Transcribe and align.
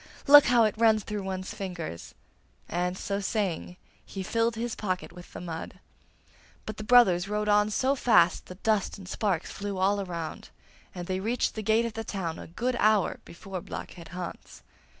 Look 0.25 0.45
how 0.45 0.63
it 0.63 0.73
runs 0.79 1.03
through 1.03 1.21
one's 1.21 1.53
fingers!' 1.53 2.15
and, 2.67 2.97
so 2.97 3.19
saying, 3.19 3.77
he 4.03 4.23
filled 4.23 4.55
his 4.55 4.73
pocket 4.73 5.11
with 5.13 5.31
the 5.31 5.39
mud. 5.39 5.79
But 6.65 6.77
the 6.77 6.83
brothers 6.83 7.27
rode 7.29 7.47
on 7.47 7.69
so 7.69 7.93
fast 7.93 8.47
that 8.47 8.63
dust 8.63 8.97
and 8.97 9.07
sparks 9.07 9.51
flew 9.51 9.77
all 9.77 10.01
around, 10.01 10.49
and 10.95 11.05
they 11.05 11.19
reached 11.19 11.53
the 11.53 11.61
gate 11.61 11.85
of 11.85 11.93
the 11.93 12.03
town 12.03 12.39
a 12.39 12.47
good 12.47 12.75
hour 12.79 13.19
before 13.25 13.61
Blockhead 13.61 14.07
Hans. 14.07 14.63